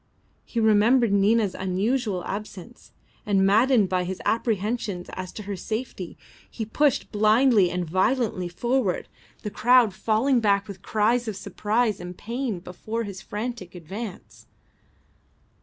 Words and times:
He 0.45 0.59
remembered 0.59 1.13
Nina's 1.13 1.53
unusual 1.53 2.25
absence, 2.25 2.91
and 3.23 3.45
maddened 3.45 3.87
by 3.87 4.03
his 4.03 4.19
apprehensions 4.25 5.09
as 5.13 5.31
to 5.33 5.43
her 5.43 5.55
safety, 5.55 6.17
he 6.49 6.65
pushed 6.65 7.11
blindly 7.11 7.69
and 7.69 7.87
violently 7.87 8.49
forward, 8.49 9.07
the 9.43 9.51
crowd 9.51 9.93
falling 9.93 10.39
back 10.39 10.67
with 10.67 10.81
cries 10.81 11.27
of 11.27 11.35
surprise 11.35 11.99
and 11.99 12.17
pain 12.17 12.57
before 12.61 13.03
his 13.03 13.21
frantic 13.21 13.75
advance. 13.75 14.47